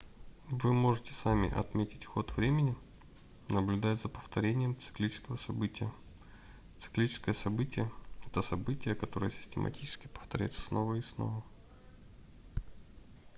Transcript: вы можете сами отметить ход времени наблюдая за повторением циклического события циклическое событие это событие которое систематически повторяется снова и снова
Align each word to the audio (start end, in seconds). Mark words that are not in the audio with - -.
вы 0.49 0.73
можете 0.73 1.13
сами 1.13 1.53
отметить 1.53 2.05
ход 2.05 2.35
времени 2.35 2.75
наблюдая 3.49 3.95
за 3.97 4.09
повторением 4.09 4.75
циклического 4.81 5.35
события 5.35 5.91
циклическое 6.79 7.35
событие 7.35 7.87
это 8.25 8.41
событие 8.41 8.95
которое 8.95 9.29
систематически 9.29 10.07
повторяется 10.07 10.63
снова 10.63 10.95
и 10.95 11.01
снова 11.03 11.43